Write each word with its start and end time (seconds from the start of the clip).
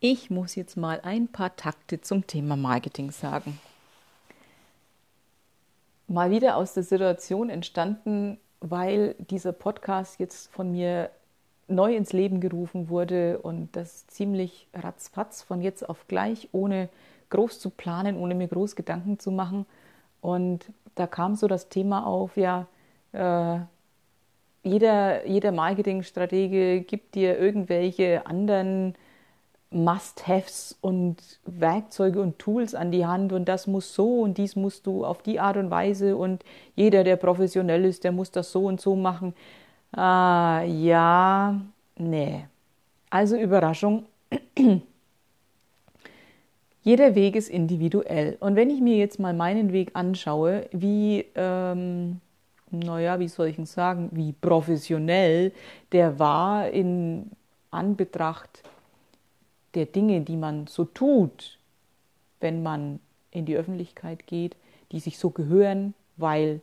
Ich 0.00 0.28
muss 0.28 0.54
jetzt 0.56 0.76
mal 0.76 1.00
ein 1.02 1.28
paar 1.28 1.56
Takte 1.56 2.02
zum 2.02 2.26
Thema 2.26 2.54
Marketing 2.54 3.10
sagen. 3.10 3.58
Mal 6.06 6.30
wieder 6.30 6.56
aus 6.56 6.74
der 6.74 6.82
Situation 6.82 7.48
entstanden, 7.48 8.38
weil 8.60 9.14
dieser 9.18 9.52
Podcast 9.52 10.20
jetzt 10.20 10.52
von 10.52 10.72
mir 10.72 11.10
neu 11.66 11.96
ins 11.96 12.12
Leben 12.12 12.40
gerufen 12.40 12.90
wurde 12.90 13.38
und 13.38 13.74
das 13.74 14.06
ziemlich 14.06 14.68
ratzfatz 14.74 15.42
von 15.42 15.62
jetzt 15.62 15.88
auf 15.88 16.06
gleich, 16.08 16.50
ohne 16.52 16.90
groß 17.30 17.58
zu 17.58 17.70
planen, 17.70 18.18
ohne 18.18 18.34
mir 18.34 18.48
groß 18.48 18.76
Gedanken 18.76 19.18
zu 19.18 19.30
machen. 19.30 19.64
Und 20.20 20.66
da 20.94 21.06
kam 21.06 21.36
so 21.36 21.48
das 21.48 21.70
Thema 21.70 22.06
auf, 22.06 22.36
ja, 22.36 22.66
äh, 23.12 23.60
jeder, 24.62 25.26
jeder 25.26 25.52
Marketingstratege 25.52 26.82
gibt 26.82 27.14
dir 27.14 27.38
irgendwelche 27.38 28.26
anderen 28.26 28.94
Must-Haves 29.70 30.76
und 30.80 31.16
Werkzeuge 31.44 32.20
und 32.20 32.38
Tools 32.38 32.74
an 32.74 32.92
die 32.92 33.04
Hand 33.04 33.32
und 33.32 33.46
das 33.46 33.66
muss 33.66 33.94
so 33.94 34.20
und 34.20 34.38
dies 34.38 34.56
musst 34.56 34.86
du 34.86 35.04
auf 35.04 35.22
die 35.22 35.40
Art 35.40 35.56
und 35.56 35.70
Weise 35.70 36.16
und 36.16 36.44
jeder, 36.76 37.04
der 37.04 37.16
professionell 37.16 37.84
ist, 37.84 38.04
der 38.04 38.12
muss 38.12 38.30
das 38.30 38.52
so 38.52 38.66
und 38.66 38.80
so 38.80 38.94
machen. 38.94 39.34
Ah, 39.92 40.62
ja, 40.62 41.60
nee. 41.96 42.44
Also 43.10 43.36
Überraschung. 43.36 44.06
Jeder 46.82 47.16
Weg 47.16 47.34
ist 47.34 47.48
individuell. 47.48 48.36
Und 48.38 48.54
wenn 48.54 48.70
ich 48.70 48.80
mir 48.80 48.96
jetzt 48.96 49.18
mal 49.18 49.34
meinen 49.34 49.72
Weg 49.72 49.90
anschaue, 49.94 50.68
wie, 50.70 51.24
ähm, 51.34 52.20
naja, 52.70 53.18
wie 53.18 53.26
soll 53.26 53.48
ich 53.48 53.56
denn 53.56 53.66
sagen, 53.66 54.08
wie 54.12 54.32
professionell 54.32 55.50
der 55.90 56.20
war 56.20 56.68
in 56.68 57.32
Anbetracht 57.72 58.62
der 59.76 59.86
Dinge, 59.86 60.22
die 60.22 60.36
man 60.36 60.66
so 60.66 60.84
tut, 60.84 61.58
wenn 62.40 62.62
man 62.62 62.98
in 63.30 63.46
die 63.46 63.56
Öffentlichkeit 63.56 64.26
geht, 64.26 64.56
die 64.92 65.00
sich 65.00 65.18
so 65.18 65.30
gehören, 65.30 65.94
weil 66.16 66.60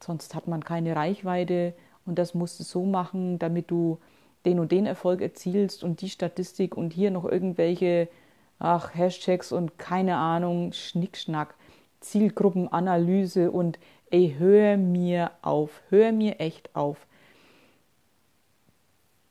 sonst 0.00 0.34
hat 0.34 0.48
man 0.48 0.64
keine 0.64 0.96
Reichweite 0.96 1.74
und 2.06 2.18
das 2.18 2.34
musst 2.34 2.60
du 2.60 2.64
so 2.64 2.84
machen, 2.84 3.38
damit 3.38 3.70
du 3.70 3.98
den 4.44 4.60
und 4.60 4.72
den 4.72 4.86
Erfolg 4.86 5.20
erzielst 5.20 5.82
und 5.82 6.00
die 6.00 6.10
Statistik 6.10 6.76
und 6.76 6.92
hier 6.92 7.10
noch 7.10 7.24
irgendwelche 7.24 8.08
ach, 8.58 8.94
Hashtags 8.94 9.52
und 9.52 9.78
keine 9.78 10.16
Ahnung, 10.16 10.72
Schnickschnack, 10.72 11.54
Zielgruppenanalyse 12.00 13.50
und 13.50 13.78
ey, 14.10 14.34
hör 14.38 14.76
mir 14.76 15.32
auf, 15.42 15.82
hör 15.88 16.12
mir 16.12 16.40
echt 16.40 16.74
auf 16.76 17.06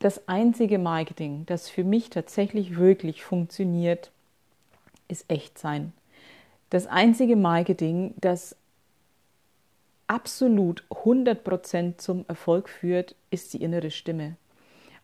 das 0.03 0.27
einzige 0.27 0.79
Marketing, 0.79 1.45
das 1.45 1.69
für 1.69 1.85
mich 1.85 2.09
tatsächlich 2.09 2.75
wirklich 2.75 3.23
funktioniert, 3.23 4.11
ist 5.07 5.29
Echtsein. 5.29 5.93
Das 6.69 6.87
einzige 6.87 7.37
Marketing, 7.37 8.13
das 8.17 8.57
absolut 10.07 10.83
100% 10.89 11.99
zum 11.99 12.25
Erfolg 12.27 12.67
führt, 12.67 13.15
ist 13.31 13.53
die 13.53 13.63
innere 13.63 13.91
Stimme. 13.91 14.35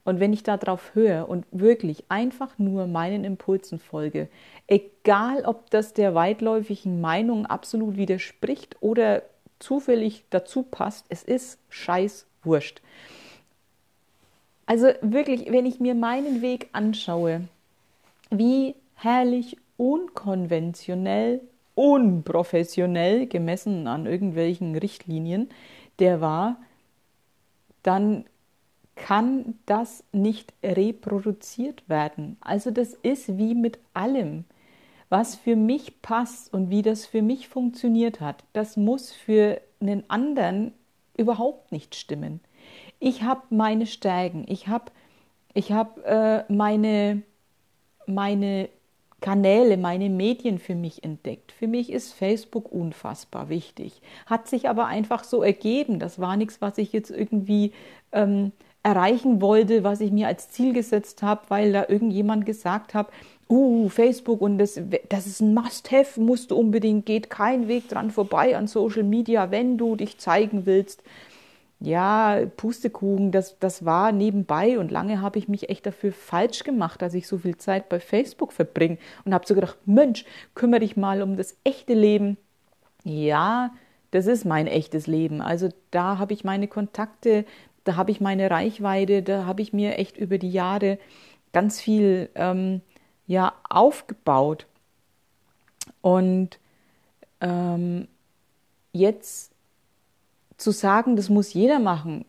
Und 0.03 0.19
wenn 0.19 0.33
ich 0.33 0.43
darauf 0.43 0.93
höre 0.95 1.29
und 1.29 1.45
wirklich 1.51 2.03
einfach 2.09 2.57
nur 2.57 2.85
meinen 2.85 3.23
Impulsen 3.23 3.79
folge, 3.79 4.27
egal 4.67 5.45
ob 5.45 5.69
das 5.69 5.93
der 5.93 6.13
weitläufigen 6.13 6.99
Meinung 6.99 7.45
absolut 7.45 7.95
widerspricht 7.95 8.75
oder 8.81 9.21
zufällig 9.59 10.25
dazu 10.29 10.63
passt, 10.63 11.05
es 11.07 11.23
ist 11.23 11.57
scheiß 11.69 12.27
wurscht. 12.43 12.81
Also 14.69 14.89
wirklich, 15.01 15.51
wenn 15.51 15.65
ich 15.65 15.79
mir 15.79 15.95
meinen 15.95 16.43
Weg 16.43 16.69
anschaue, 16.73 17.41
wie 18.29 18.75
herrlich 18.93 19.57
unkonventionell, 19.77 21.41
unprofessionell 21.73 23.25
gemessen 23.25 23.87
an 23.87 24.05
irgendwelchen 24.05 24.75
Richtlinien 24.75 25.49
der 25.97 26.21
war, 26.21 26.57
dann 27.81 28.25
kann 28.95 29.57
das 29.65 30.03
nicht 30.11 30.53
reproduziert 30.61 31.89
werden. 31.89 32.37
Also 32.39 32.69
das 32.69 32.93
ist 32.93 33.39
wie 33.39 33.55
mit 33.55 33.79
allem. 33.95 34.45
Was 35.09 35.33
für 35.33 35.55
mich 35.55 36.03
passt 36.03 36.53
und 36.53 36.69
wie 36.69 36.83
das 36.83 37.07
für 37.07 37.23
mich 37.23 37.47
funktioniert 37.47 38.21
hat, 38.21 38.43
das 38.53 38.77
muss 38.77 39.11
für 39.13 39.61
einen 39.81 40.07
anderen 40.11 40.73
überhaupt 41.17 41.71
nicht 41.71 41.95
stimmen 41.95 42.39
ich 42.99 43.23
habe 43.23 43.41
meine 43.49 43.85
Stärken, 43.85 44.45
ich 44.47 44.67
habe 44.67 44.91
ich 45.53 45.71
hab, 45.71 46.05
äh, 46.05 46.43
meine, 46.47 47.23
meine 48.05 48.69
Kanäle, 49.21 49.77
meine 49.77 50.09
Medien 50.09 50.59
für 50.59 50.75
mich 50.75 51.03
entdeckt. 51.03 51.51
Für 51.51 51.67
mich 51.67 51.91
ist 51.91 52.13
Facebook 52.13 52.71
unfassbar 52.71 53.49
wichtig. 53.49 54.01
Hat 54.25 54.47
sich 54.47 54.69
aber 54.69 54.85
einfach 54.85 55.23
so 55.23 55.43
ergeben. 55.43 55.99
Das 55.99 56.19
war 56.19 56.37
nichts, 56.37 56.61
was 56.61 56.77
ich 56.77 56.93
jetzt 56.93 57.11
irgendwie 57.11 57.73
ähm, 58.11 58.51
erreichen 58.83 59.41
wollte, 59.41 59.83
was 59.83 59.99
ich 59.99 60.11
mir 60.11 60.27
als 60.27 60.49
Ziel 60.49 60.73
gesetzt 60.73 61.21
habe, 61.21 61.41
weil 61.49 61.73
da 61.73 61.85
irgendjemand 61.89 62.45
gesagt 62.45 62.93
hat, 62.93 63.07
uh, 63.49 63.89
Facebook 63.89 64.41
und 64.41 64.57
das, 64.57 64.79
das 65.09 65.27
ist 65.27 65.41
ein 65.41 65.53
Must-Have, 65.53 66.21
musst 66.21 66.51
du 66.51 66.55
unbedingt, 66.55 67.05
geht 67.05 67.29
kein 67.29 67.67
Weg 67.67 67.89
dran 67.89 68.11
vorbei 68.11 68.55
an 68.55 68.67
Social 68.67 69.03
Media, 69.03 69.51
wenn 69.51 69.77
du 69.77 69.97
dich 69.97 70.17
zeigen 70.19 70.65
willst 70.65 71.03
ja, 71.81 72.45
Pustekuchen, 72.57 73.31
das, 73.31 73.57
das 73.59 73.85
war 73.85 74.11
nebenbei 74.11 74.77
und 74.79 74.91
lange 74.91 75.21
habe 75.21 75.39
ich 75.39 75.47
mich 75.47 75.69
echt 75.69 75.85
dafür 75.85 76.11
falsch 76.11 76.63
gemacht, 76.63 77.01
dass 77.01 77.13
ich 77.13 77.27
so 77.27 77.37
viel 77.37 77.57
Zeit 77.57 77.87
bei 77.87 78.01
Facebook 78.01 78.51
verbringe 78.51 78.97
und 79.23 79.33
habe 79.33 79.47
so 79.47 79.55
gedacht, 79.55 79.77
Mensch, 79.85 80.25
kümmere 80.55 80.81
dich 80.81 80.97
mal 80.97 81.21
um 81.21 81.37
das 81.37 81.55
echte 81.63 81.93
Leben. 81.93 82.37
Ja, 83.05 83.71
das 84.11 84.27
ist 84.27 84.43
mein 84.43 84.67
echtes 84.67 85.07
Leben. 85.07 85.41
Also 85.41 85.69
da 85.91 86.17
habe 86.17 86.33
ich 86.33 86.43
meine 86.43 86.67
Kontakte, 86.67 87.45
da 87.85 87.95
habe 87.95 88.11
ich 88.11 88.19
meine 88.19 88.51
Reichweite, 88.51 89.23
da 89.23 89.45
habe 89.45 89.61
ich 89.61 89.71
mir 89.71 89.97
echt 89.97 90.17
über 90.17 90.37
die 90.37 90.51
Jahre 90.51 90.99
ganz 91.53 91.79
viel 91.79 92.29
ähm, 92.35 92.81
ja, 93.25 93.53
aufgebaut. 93.69 94.65
Und 96.01 96.59
ähm, 97.39 98.09
jetzt 98.91 99.53
zu 100.59 100.71
sagen, 100.71 101.15
das 101.15 101.29
muss 101.29 101.53
jeder 101.53 101.79
machen, 101.79 102.25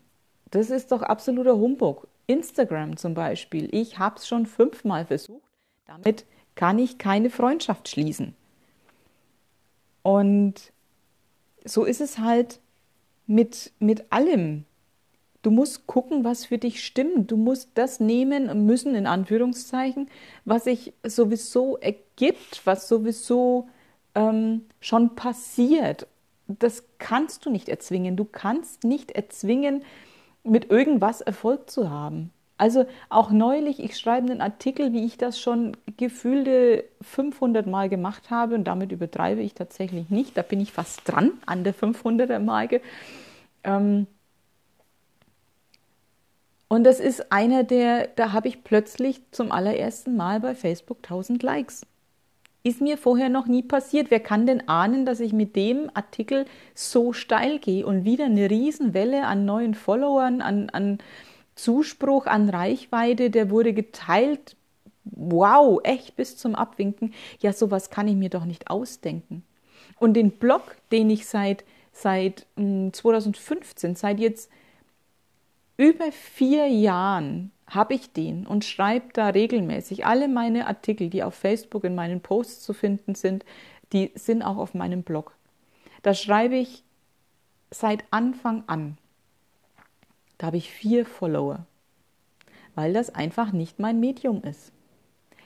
das 0.50 0.70
ist 0.70 0.92
doch 0.92 1.02
absoluter 1.02 1.56
Humbug. 1.56 2.06
Instagram 2.26 2.96
zum 2.96 3.14
Beispiel, 3.14 3.68
ich 3.72 3.98
habe 3.98 4.16
es 4.16 4.28
schon 4.28 4.46
fünfmal 4.46 5.04
versucht, 5.04 5.42
damit 5.86 6.24
kann 6.54 6.78
ich 6.78 6.96
keine 6.96 7.28
Freundschaft 7.28 7.88
schließen. 7.88 8.34
Und 10.02 10.72
so 11.64 11.84
ist 11.84 12.00
es 12.00 12.18
halt 12.18 12.60
mit, 13.26 13.72
mit 13.80 14.12
allem. 14.12 14.64
Du 15.42 15.50
musst 15.50 15.86
gucken, 15.86 16.22
was 16.24 16.44
für 16.44 16.58
dich 16.58 16.84
stimmt. 16.84 17.30
Du 17.30 17.36
musst 17.36 17.70
das 17.74 17.98
nehmen 17.98 18.66
müssen, 18.66 18.94
in 18.94 19.06
Anführungszeichen, 19.06 20.08
was 20.44 20.64
sich 20.64 20.92
sowieso 21.02 21.78
ergibt, 21.78 22.62
was 22.64 22.88
sowieso 22.88 23.68
ähm, 24.14 24.66
schon 24.80 25.16
passiert 25.16 26.06
das 26.58 26.84
kannst 26.98 27.46
du 27.46 27.50
nicht 27.50 27.68
erzwingen. 27.68 28.16
Du 28.16 28.24
kannst 28.24 28.84
nicht 28.84 29.12
erzwingen, 29.12 29.82
mit 30.42 30.70
irgendwas 30.70 31.20
Erfolg 31.20 31.70
zu 31.70 31.90
haben. 31.90 32.30
Also 32.56 32.84
auch 33.08 33.30
neulich, 33.30 33.80
ich 33.82 33.96
schreibe 33.96 34.30
einen 34.30 34.42
Artikel, 34.42 34.92
wie 34.92 35.06
ich 35.06 35.16
das 35.16 35.40
schon 35.40 35.76
gefühlte 35.96 36.84
500 37.00 37.66
Mal 37.66 37.88
gemacht 37.88 38.30
habe 38.30 38.54
und 38.54 38.64
damit 38.64 38.92
übertreibe 38.92 39.40
ich 39.40 39.54
tatsächlich 39.54 40.10
nicht. 40.10 40.36
Da 40.36 40.42
bin 40.42 40.60
ich 40.60 40.70
fast 40.70 41.00
dran 41.06 41.32
an 41.46 41.64
der 41.64 41.74
500er 41.74 42.38
Marke. 42.38 42.82
Ähm 43.64 44.06
und 46.68 46.84
das 46.84 47.00
ist 47.00 47.32
einer 47.32 47.64
der, 47.64 48.08
da 48.08 48.32
habe 48.32 48.48
ich 48.48 48.62
plötzlich 48.62 49.22
zum 49.30 49.52
allerersten 49.52 50.14
Mal 50.14 50.40
bei 50.40 50.54
Facebook 50.54 50.98
1000 50.98 51.42
Likes. 51.42 51.86
Ist 52.62 52.82
mir 52.82 52.98
vorher 52.98 53.30
noch 53.30 53.46
nie 53.46 53.62
passiert. 53.62 54.10
Wer 54.10 54.20
kann 54.20 54.46
denn 54.46 54.68
ahnen, 54.68 55.06
dass 55.06 55.20
ich 55.20 55.32
mit 55.32 55.56
dem 55.56 55.90
Artikel 55.94 56.44
so 56.74 57.12
steil 57.14 57.58
gehe 57.58 57.86
und 57.86 58.04
wieder 58.04 58.26
eine 58.26 58.50
Riesenwelle 58.50 59.26
an 59.26 59.46
neuen 59.46 59.74
Followern, 59.74 60.42
an, 60.42 60.68
an 60.68 60.98
Zuspruch, 61.54 62.26
an 62.26 62.50
Reichweite, 62.50 63.30
der 63.30 63.50
wurde 63.50 63.72
geteilt. 63.72 64.56
Wow, 65.04 65.80
echt 65.84 66.16
bis 66.16 66.36
zum 66.36 66.54
Abwinken. 66.54 67.14
Ja, 67.40 67.52
sowas 67.54 67.88
kann 67.88 68.08
ich 68.08 68.16
mir 68.16 68.30
doch 68.30 68.44
nicht 68.44 68.70
ausdenken. 68.70 69.42
Und 69.98 70.14
den 70.14 70.32
Blog, 70.32 70.76
den 70.92 71.08
ich 71.08 71.26
seit, 71.26 71.64
seit 71.92 72.46
2015, 72.56 73.90
hm, 73.90 73.96
seit 73.96 74.20
jetzt 74.20 74.50
über 75.76 76.12
vier 76.12 76.66
Jahren 76.68 77.52
habe 77.70 77.94
ich 77.94 78.12
den 78.12 78.46
und 78.46 78.64
schreibe 78.64 79.12
da 79.12 79.28
regelmäßig. 79.28 80.04
Alle 80.04 80.28
meine 80.28 80.66
Artikel, 80.66 81.08
die 81.08 81.22
auf 81.22 81.34
Facebook 81.34 81.84
in 81.84 81.94
meinen 81.94 82.20
Posts 82.20 82.62
zu 82.62 82.72
finden 82.72 83.14
sind, 83.14 83.44
die 83.92 84.10
sind 84.14 84.42
auch 84.42 84.56
auf 84.56 84.74
meinem 84.74 85.02
Blog. 85.02 85.34
Da 86.02 86.14
schreibe 86.14 86.56
ich 86.56 86.82
seit 87.70 88.04
Anfang 88.10 88.64
an. 88.66 88.98
Da 90.38 90.48
habe 90.48 90.56
ich 90.56 90.70
vier 90.70 91.06
Follower, 91.06 91.66
weil 92.74 92.92
das 92.92 93.14
einfach 93.14 93.52
nicht 93.52 93.78
mein 93.78 94.00
Medium 94.00 94.42
ist. 94.42 94.72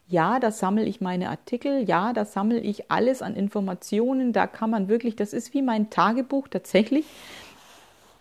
Ja, 0.07 0.39
da 0.39 0.51
sammle 0.51 0.85
ich 0.85 1.01
meine 1.01 1.31
Artikel, 1.31 1.89
ja, 1.89 2.13
da 2.13 2.25
sammle 2.25 2.61
ich 2.61 2.91
alles 2.91 3.23
an 3.23 3.35
Informationen, 3.35 4.33
da 4.33 4.47
kann 4.47 4.71
man 4.71 4.89
wirklich, 4.89 5.17
das 5.17 5.33
ist 5.33 5.55
wie 5.55 5.63
mein 5.63 5.89
Tagebuch 5.89 6.49
tatsächlich, 6.49 7.07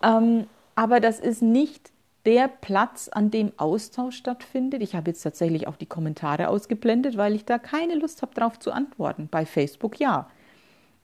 ähm, 0.02 0.48
aber 0.76 1.02
das 1.02 1.20
ist 1.20 1.42
nicht 1.42 1.93
der 2.26 2.48
Platz, 2.48 3.10
an 3.10 3.32
dem 3.32 3.52
Austausch 3.58 4.16
stattfindet. 4.16 4.82
Ich 4.82 4.96
habe 4.96 5.12
jetzt 5.12 5.22
tatsächlich 5.22 5.68
auch 5.68 5.76
die 5.76 5.86
Kommentare 5.86 6.48
ausgeblendet, 6.48 7.18
weil 7.18 7.36
ich 7.36 7.46
da 7.46 7.58
keine 7.58 7.96
Lust 7.96 8.22
habe, 8.22 8.34
darauf 8.34 8.60
zu 8.60 8.72
antworten. 8.72 9.28
Bei 9.30 9.46
Facebook 9.46 10.00
ja. 10.00 10.30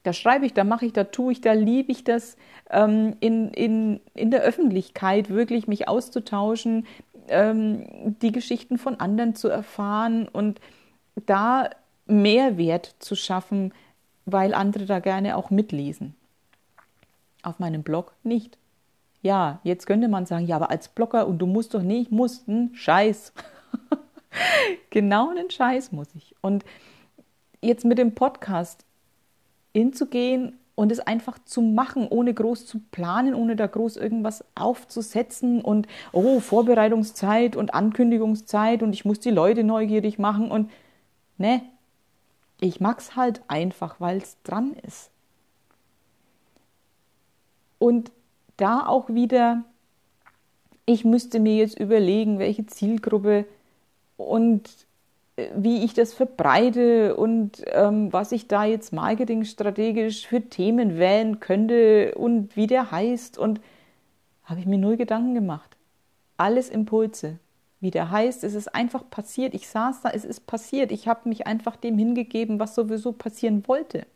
Da 0.02 0.14
schreibe 0.14 0.46
ich, 0.46 0.54
da 0.54 0.64
mache 0.64 0.86
ich, 0.86 0.94
da 0.94 1.04
tue 1.04 1.32
ich, 1.32 1.42
da 1.42 1.52
liebe 1.52 1.92
ich 1.92 2.04
das, 2.04 2.38
ähm, 2.70 3.16
in, 3.20 3.50
in, 3.50 4.00
in 4.14 4.30
der 4.30 4.40
Öffentlichkeit 4.40 5.28
wirklich 5.28 5.68
mich 5.68 5.88
auszutauschen, 5.88 6.86
ähm, 7.28 8.16
die 8.22 8.32
Geschichten 8.32 8.78
von 8.78 8.98
anderen 8.98 9.34
zu 9.34 9.48
erfahren 9.48 10.26
und 10.26 10.58
da 11.26 11.68
Mehrwert 12.06 12.96
zu 12.98 13.14
schaffen, 13.14 13.74
weil 14.24 14.54
andere 14.54 14.86
da 14.86 15.00
gerne 15.00 15.36
auch 15.36 15.50
mitlesen. 15.50 16.14
Auf 17.42 17.58
meinem 17.58 17.82
Blog 17.82 18.14
nicht. 18.22 18.58
Ja, 19.22 19.60
jetzt 19.64 19.86
könnte 19.86 20.08
man 20.08 20.26
sagen, 20.26 20.46
ja, 20.46 20.56
aber 20.56 20.70
als 20.70 20.88
Blogger 20.88 21.26
und 21.26 21.38
du 21.38 21.46
musst 21.46 21.74
doch 21.74 21.82
nicht, 21.82 22.10
mussten, 22.10 22.74
Scheiß. 22.74 23.32
genau 24.90 25.30
einen 25.30 25.50
Scheiß 25.50 25.92
muss 25.92 26.08
ich. 26.14 26.34
Und 26.40 26.64
jetzt 27.60 27.84
mit 27.84 27.98
dem 27.98 28.14
Podcast 28.14 28.84
hinzugehen 29.74 30.58
und 30.74 30.90
es 30.90 31.00
einfach 31.00 31.38
zu 31.44 31.60
machen, 31.60 32.08
ohne 32.08 32.32
groß 32.32 32.66
zu 32.66 32.80
planen, 32.90 33.34
ohne 33.34 33.56
da 33.56 33.66
groß 33.66 33.98
irgendwas 33.98 34.42
aufzusetzen 34.54 35.60
und 35.60 35.86
oh, 36.12 36.40
Vorbereitungszeit 36.40 37.54
und 37.54 37.74
Ankündigungszeit 37.74 38.82
und 38.82 38.94
ich 38.94 39.04
muss 39.04 39.20
die 39.20 39.30
Leute 39.30 39.62
neugierig 39.62 40.18
machen 40.18 40.50
und 40.50 40.70
ne, 41.36 41.60
ich 42.60 42.80
mag's 42.80 43.16
halt 43.16 43.42
einfach, 43.48 44.00
weil 44.00 44.18
es 44.18 44.38
dran 44.42 44.74
ist. 44.86 45.10
Und 47.78 48.10
da 48.60 48.86
auch 48.86 49.08
wieder, 49.08 49.64
ich 50.86 51.04
müsste 51.04 51.40
mir 51.40 51.56
jetzt 51.56 51.78
überlegen, 51.78 52.38
welche 52.38 52.66
Zielgruppe 52.66 53.46
und 54.16 54.68
äh, 55.36 55.48
wie 55.56 55.84
ich 55.84 55.94
das 55.94 56.12
verbreite 56.12 57.16
und 57.16 57.62
ähm, 57.66 58.12
was 58.12 58.32
ich 58.32 58.48
da 58.48 58.64
jetzt 58.64 58.92
marketingstrategisch 58.92 60.26
für 60.26 60.42
Themen 60.42 60.98
wählen 60.98 61.40
könnte 61.40 62.14
und 62.16 62.56
wie 62.56 62.66
der 62.66 62.90
heißt. 62.90 63.38
Und 63.38 63.60
habe 64.44 64.60
ich 64.60 64.66
mir 64.66 64.78
null 64.78 64.96
Gedanken 64.96 65.34
gemacht. 65.34 65.76
Alles 66.36 66.68
Impulse. 66.68 67.38
Wie 67.80 67.90
der 67.90 68.10
heißt, 68.10 68.44
es 68.44 68.54
ist 68.54 68.74
einfach 68.74 69.08
passiert. 69.08 69.54
Ich 69.54 69.68
saß 69.68 70.02
da, 70.02 70.10
es 70.10 70.24
ist 70.24 70.46
passiert. 70.46 70.92
Ich 70.92 71.08
habe 71.08 71.28
mich 71.28 71.46
einfach 71.46 71.76
dem 71.76 71.96
hingegeben, 71.96 72.60
was 72.60 72.74
sowieso 72.74 73.12
passieren 73.12 73.66
wollte. 73.66 74.06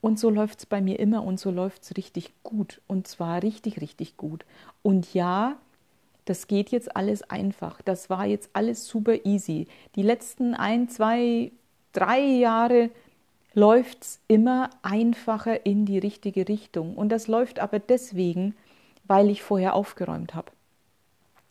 Und 0.00 0.18
so 0.18 0.30
läuft 0.30 0.60
es 0.60 0.66
bei 0.66 0.80
mir 0.80 0.98
immer 0.98 1.24
und 1.24 1.40
so 1.40 1.50
läuft 1.50 1.82
es 1.82 1.96
richtig 1.96 2.32
gut. 2.42 2.80
Und 2.86 3.08
zwar 3.08 3.42
richtig, 3.42 3.80
richtig 3.80 4.16
gut. 4.16 4.44
Und 4.82 5.12
ja, 5.14 5.56
das 6.24 6.46
geht 6.46 6.70
jetzt 6.70 6.94
alles 6.94 7.22
einfach. 7.22 7.82
Das 7.82 8.10
war 8.10 8.26
jetzt 8.26 8.50
alles 8.52 8.86
super 8.86 9.24
easy. 9.24 9.66
Die 9.96 10.02
letzten 10.02 10.54
ein, 10.54 10.88
zwei, 10.88 11.50
drei 11.92 12.20
Jahre 12.20 12.90
läuft 13.54 14.02
es 14.02 14.20
immer 14.28 14.70
einfacher 14.82 15.66
in 15.66 15.84
die 15.84 15.98
richtige 15.98 16.48
Richtung. 16.48 16.96
Und 16.96 17.08
das 17.08 17.26
läuft 17.26 17.58
aber 17.58 17.78
deswegen, 17.78 18.54
weil 19.04 19.30
ich 19.30 19.42
vorher 19.42 19.74
aufgeräumt 19.74 20.34
habe. 20.34 20.52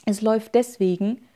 Es 0.05 0.21
läuft 0.21 0.55
deswegen, 0.55 1.27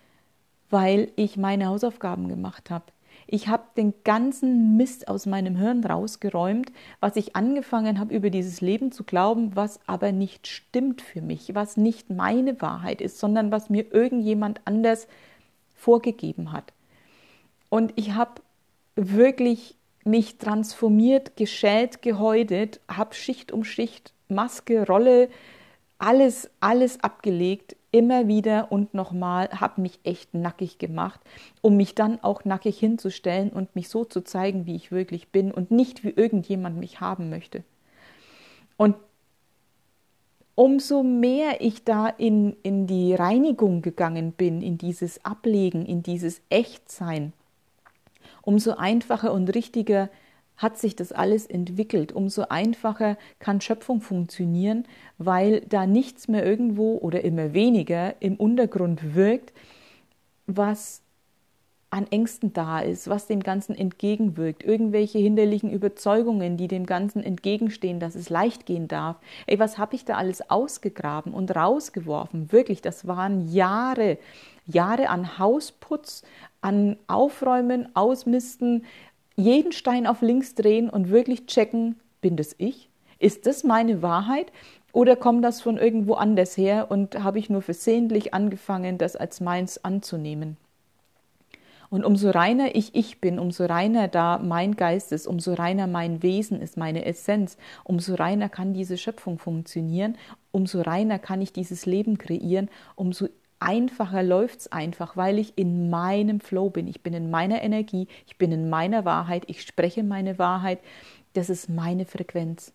weil 0.69 1.11
ich 1.17 1.35
meine 1.35 1.67
Hausaufgaben 1.67 2.29
gemacht 2.29 2.69
habe. 2.69 2.85
Ich 3.33 3.47
habe 3.47 3.63
den 3.77 3.93
ganzen 4.03 4.75
Mist 4.75 5.07
aus 5.07 5.25
meinem 5.25 5.55
Hirn 5.55 5.85
rausgeräumt, 5.85 6.69
was 6.99 7.15
ich 7.15 7.33
angefangen 7.33 7.97
habe, 7.97 8.13
über 8.13 8.29
dieses 8.29 8.59
Leben 8.59 8.91
zu 8.91 9.05
glauben, 9.05 9.55
was 9.55 9.79
aber 9.87 10.11
nicht 10.11 10.47
stimmt 10.47 11.01
für 11.01 11.21
mich, 11.21 11.55
was 11.55 11.77
nicht 11.77 12.09
meine 12.09 12.61
Wahrheit 12.61 12.99
ist, 12.99 13.19
sondern 13.19 13.49
was 13.49 13.69
mir 13.69 13.93
irgendjemand 13.93 14.59
anders 14.65 15.07
vorgegeben 15.73 16.51
hat. 16.51 16.73
Und 17.69 17.93
ich 17.95 18.15
habe 18.15 18.41
wirklich 18.97 19.77
mich 20.03 20.37
transformiert, 20.37 21.37
geschält, 21.37 22.01
gehäutet, 22.01 22.81
habe 22.89 23.15
Schicht 23.15 23.53
um 23.53 23.63
Schicht, 23.63 24.11
Maske, 24.27 24.85
Rolle, 24.85 25.29
alles, 25.99 26.49
alles 26.59 27.01
abgelegt, 27.01 27.77
immer 27.91 28.27
wieder 28.27 28.71
und 28.71 28.93
nochmal, 28.93 29.49
habe 29.49 29.81
mich 29.81 29.99
echt 30.03 30.33
nackig 30.33 30.77
gemacht, 30.77 31.19
um 31.61 31.75
mich 31.75 31.93
dann 31.93 32.23
auch 32.23 32.45
nackig 32.45 32.79
hinzustellen 32.79 33.49
und 33.49 33.75
mich 33.75 33.89
so 33.89 34.05
zu 34.05 34.21
zeigen, 34.21 34.65
wie 34.65 34.75
ich 34.75 34.91
wirklich 34.91 35.29
bin 35.29 35.51
und 35.51 35.71
nicht 35.71 36.03
wie 36.03 36.11
irgendjemand 36.11 36.77
mich 36.77 37.01
haben 37.01 37.29
möchte. 37.29 37.63
Und 38.77 38.95
umso 40.55 41.03
mehr 41.03 41.61
ich 41.61 41.83
da 41.83 42.07
in, 42.07 42.55
in 42.63 42.88
die 42.88 43.13
Reinigung 43.13 43.81
gegangen 43.81 44.31
bin, 44.31 44.61
in 44.61 44.77
dieses 44.77 45.23
Ablegen, 45.25 45.85
in 45.85 46.01
dieses 46.01 46.41
Echtsein, 46.49 47.33
umso 48.41 48.71
einfacher 48.71 49.33
und 49.33 49.53
richtiger 49.53 50.09
hat 50.61 50.77
sich 50.77 50.95
das 50.95 51.11
alles 51.11 51.47
entwickelt, 51.47 52.11
umso 52.11 52.43
einfacher 52.43 53.17
kann 53.39 53.61
Schöpfung 53.61 53.99
funktionieren, 53.99 54.85
weil 55.17 55.61
da 55.61 55.87
nichts 55.87 56.27
mehr 56.27 56.45
irgendwo 56.45 56.97
oder 56.97 57.23
immer 57.23 57.53
weniger 57.53 58.21
im 58.21 58.35
Untergrund 58.35 59.15
wirkt, 59.15 59.53
was 60.45 61.01
an 61.89 62.07
Ängsten 62.09 62.53
da 62.53 62.79
ist, 62.79 63.09
was 63.09 63.27
dem 63.27 63.41
Ganzen 63.41 63.75
entgegenwirkt, 63.75 64.63
irgendwelche 64.63 65.17
hinderlichen 65.17 65.69
Überzeugungen, 65.69 66.55
die 66.55 66.69
dem 66.69 66.85
Ganzen 66.85 67.21
entgegenstehen, 67.21 67.99
dass 67.99 68.15
es 68.15 68.29
leicht 68.29 68.65
gehen 68.65 68.87
darf. 68.87 69.17
Ey, 69.45 69.59
was 69.59 69.77
habe 69.77 69.95
ich 69.95 70.05
da 70.05 70.15
alles 70.15 70.49
ausgegraben 70.49 71.33
und 71.33 71.53
rausgeworfen? 71.53 72.53
Wirklich, 72.53 72.81
das 72.81 73.07
waren 73.07 73.49
Jahre, 73.49 74.17
Jahre 74.67 75.09
an 75.09 75.37
Hausputz, 75.37 76.23
an 76.61 76.95
Aufräumen, 77.07 77.93
Ausmisten, 77.93 78.85
jeden 79.41 79.71
Stein 79.71 80.07
auf 80.07 80.21
links 80.21 80.55
drehen 80.55 80.89
und 80.89 81.09
wirklich 81.09 81.45
checken, 81.45 81.99
bin 82.21 82.38
das 82.38 82.55
ich? 82.57 82.89
Ist 83.19 83.45
das 83.45 83.63
meine 83.63 84.01
Wahrheit? 84.01 84.51
Oder 84.93 85.15
kommt 85.15 85.43
das 85.43 85.61
von 85.61 85.77
irgendwo 85.77 86.15
anders 86.15 86.57
her 86.57 86.88
und 86.89 87.23
habe 87.23 87.39
ich 87.39 87.49
nur 87.49 87.61
versehentlich 87.61 88.33
angefangen, 88.33 88.97
das 88.97 89.15
als 89.15 89.39
meins 89.39 89.83
anzunehmen? 89.83 90.57
Und 91.89 92.05
umso 92.05 92.29
reiner 92.29 92.73
ich 92.73 92.95
ich 92.95 93.19
bin, 93.19 93.38
umso 93.38 93.65
reiner 93.65 94.07
da 94.07 94.38
mein 94.38 94.77
Geist 94.77 95.12
ist, 95.12 95.27
umso 95.27 95.53
reiner 95.53 95.88
mein 95.88 96.24
Wesen 96.24 96.62
ist, 96.62 96.77
meine 96.77 97.05
Essenz, 97.05 97.57
umso 97.83 98.15
reiner 98.15 98.48
kann 98.48 98.74
diese 98.74 98.98
Schöpfung 98.98 99.38
funktionieren, 99.38 100.15
umso 100.51 100.81
reiner 100.81 101.19
kann 101.19 101.41
ich 101.41 101.51
dieses 101.51 101.86
Leben 101.86 102.17
kreieren, 102.17 102.69
umso 102.95 103.27
einfacher 103.62 104.24
läuft 104.24 104.62
es 104.62 104.72
einfach, 104.72 105.15
weil 105.15 105.39
ich 105.39 105.58
in 105.58 105.89
meinem 105.89 106.39
Flow 106.39 106.70
bin. 106.70 106.88
Ich 106.88 107.01
bin 107.01 107.13
in 107.13 107.30
meiner 107.30 107.62
Energie, 107.62 108.08
ich 108.27 108.38
bin 108.38 108.51
in 108.51 108.70
meiner 108.70 109.06
Wahrheit, 109.06 109.44
ich 109.48 109.62
spreche 109.62 110.03
meine 110.03 110.38
Wahrheit. 110.39 110.80
Das 111.34 111.50
ist 111.50 111.70
meine 111.70 112.06
Frequenz. 112.06 112.74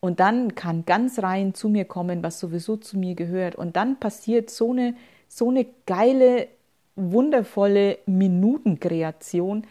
Und 0.00 0.20
dann 0.20 0.54
kann 0.54 0.84
ganz 0.84 1.18
rein 1.18 1.54
zu 1.54 1.68
mir 1.68 1.84
kommen, 1.84 2.22
was 2.22 2.38
sowieso 2.38 2.76
zu 2.76 2.98
mir 2.98 3.14
gehört. 3.14 3.56
Und 3.56 3.76
dann 3.76 3.98
passiert 3.98 4.50
so 4.50 4.70
eine, 4.70 4.94
so 5.28 5.50
eine 5.50 5.66
geile, 5.86 6.48
wundervolle 6.94 7.98
Minutenkreation 8.06 9.66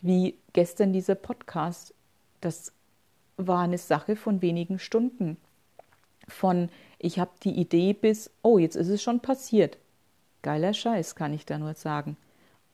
wie 0.00 0.36
gestern 0.52 0.92
dieser 0.92 1.14
Podcast. 1.14 1.94
Das 2.40 2.72
war 3.36 3.60
eine 3.60 3.78
Sache 3.78 4.16
von 4.16 4.42
wenigen 4.42 4.78
Stunden. 4.78 5.36
Von 6.28 6.70
ich 6.98 7.18
habe 7.18 7.32
die 7.42 7.52
Idee 7.60 7.92
bis, 7.92 8.30
oh, 8.42 8.58
jetzt 8.58 8.76
ist 8.76 8.88
es 8.88 9.02
schon 9.02 9.20
passiert. 9.20 9.76
Geiler 10.44 10.74
Scheiß, 10.74 11.16
kann 11.16 11.32
ich 11.32 11.46
da 11.46 11.58
nur 11.58 11.74
sagen. 11.74 12.16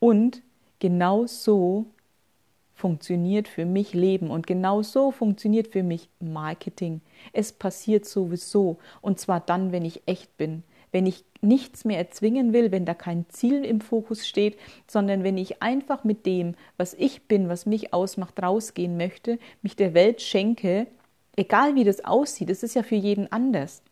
Und 0.00 0.42
genau 0.80 1.26
so 1.26 1.86
funktioniert 2.74 3.46
für 3.46 3.64
mich 3.64 3.94
Leben 3.94 4.30
und 4.30 4.46
genau 4.46 4.82
so 4.82 5.12
funktioniert 5.12 5.68
für 5.68 5.84
mich 5.84 6.08
Marketing. 6.18 7.00
Es 7.32 7.52
passiert 7.52 8.06
sowieso 8.06 8.78
und 9.00 9.20
zwar 9.20 9.38
dann, 9.38 9.70
wenn 9.70 9.84
ich 9.84 10.02
echt 10.06 10.36
bin, 10.36 10.64
wenn 10.90 11.06
ich 11.06 11.24
nichts 11.42 11.84
mehr 11.84 11.98
erzwingen 11.98 12.52
will, 12.52 12.72
wenn 12.72 12.86
da 12.86 12.94
kein 12.94 13.26
Ziel 13.28 13.64
im 13.64 13.80
Fokus 13.80 14.26
steht, 14.26 14.58
sondern 14.88 15.22
wenn 15.22 15.38
ich 15.38 15.62
einfach 15.62 16.02
mit 16.02 16.26
dem, 16.26 16.56
was 16.76 16.94
ich 16.94 17.28
bin, 17.28 17.48
was 17.48 17.66
mich 17.66 17.94
ausmacht, 17.94 18.42
rausgehen 18.42 18.96
möchte, 18.96 19.38
mich 19.62 19.76
der 19.76 19.94
Welt 19.94 20.22
schenke, 20.22 20.88
egal 21.36 21.76
wie 21.76 21.84
das 21.84 22.04
aussieht, 22.04 22.50
es 22.50 22.64
ist 22.64 22.74
ja 22.74 22.82
für 22.82 22.96
jeden 22.96 23.30
anders, 23.30 23.82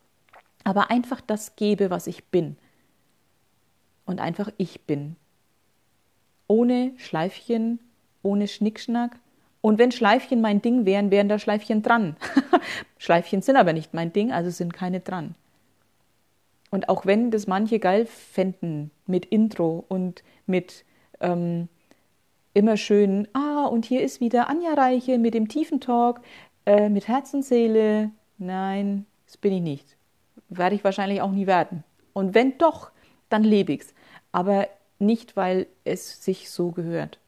aber 0.64 0.90
einfach 0.90 1.20
das 1.20 1.54
gebe, 1.54 1.90
was 1.90 2.08
ich 2.08 2.24
bin 2.24 2.56
und 4.08 4.20
einfach 4.20 4.50
ich 4.56 4.80
bin. 4.86 5.16
Ohne 6.48 6.92
Schleifchen, 6.96 7.78
ohne 8.22 8.48
Schnickschnack. 8.48 9.18
Und 9.60 9.78
wenn 9.78 9.92
Schleifchen 9.92 10.40
mein 10.40 10.62
Ding 10.62 10.86
wären, 10.86 11.10
wären 11.10 11.28
da 11.28 11.38
Schleifchen 11.38 11.82
dran. 11.82 12.16
Schleifchen 12.98 13.42
sind 13.42 13.56
aber 13.56 13.74
nicht 13.74 13.92
mein 13.92 14.12
Ding, 14.12 14.32
also 14.32 14.48
sind 14.50 14.72
keine 14.72 15.00
dran. 15.00 15.34
Und 16.70 16.88
auch 16.88 17.04
wenn 17.04 17.30
das 17.30 17.46
manche 17.46 17.78
geil 17.78 18.06
fänden 18.06 18.90
mit 19.06 19.26
Intro 19.26 19.84
und 19.88 20.22
mit 20.46 20.84
ähm, 21.20 21.68
immer 22.54 22.78
schön, 22.78 23.28
ah, 23.34 23.66
und 23.66 23.84
hier 23.84 24.02
ist 24.02 24.20
wieder 24.20 24.48
Anja 24.48 24.72
Reiche 24.72 25.18
mit 25.18 25.34
dem 25.34 25.48
tiefen 25.48 25.80
Talk, 25.80 26.20
äh, 26.64 26.88
mit 26.88 27.08
Herz 27.08 27.34
und 27.34 27.44
Seele. 27.44 28.10
Nein, 28.38 29.04
das 29.26 29.36
bin 29.36 29.52
ich 29.52 29.62
nicht. 29.62 29.96
Werde 30.48 30.76
ich 30.76 30.84
wahrscheinlich 30.84 31.20
auch 31.20 31.30
nie 31.30 31.46
werden. 31.46 31.84
Und 32.14 32.34
wenn 32.34 32.56
doch, 32.56 32.90
dann 33.28 33.44
lebe 33.44 33.72
ich's. 33.72 33.94
Aber 34.32 34.68
nicht, 34.98 35.36
weil 35.36 35.66
es 35.84 36.22
sich 36.24 36.50
so 36.50 36.70
gehört. 36.70 37.18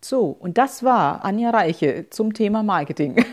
So, 0.00 0.36
und 0.38 0.58
das 0.58 0.82
war 0.82 1.24
Anja 1.24 1.50
Reiche 1.50 2.10
zum 2.10 2.34
Thema 2.34 2.62
Marketing. 2.62 3.24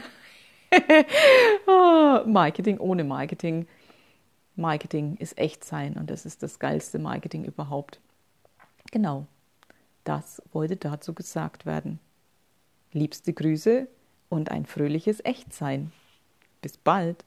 oh, 1.67 2.21
Marketing 2.25 2.77
ohne 2.79 3.03
Marketing. 3.03 3.67
Marketing 4.55 5.17
ist 5.17 5.37
echt 5.37 5.65
sein 5.65 5.95
und 5.95 6.09
das 6.09 6.25
ist 6.25 6.43
das 6.43 6.59
geilste 6.59 6.99
Marketing 6.99 7.43
überhaupt. 7.43 7.99
Genau, 8.91 9.25
das 10.03 10.41
wollte 10.53 10.77
dazu 10.77 11.13
gesagt 11.13 11.65
werden. 11.65 11.99
Liebste 12.93 13.33
Grüße 13.33 13.87
und 14.29 14.51
ein 14.51 14.65
fröhliches 14.65 15.23
Echtsein. 15.23 15.91
Bis 16.61 16.77
bald. 16.77 17.25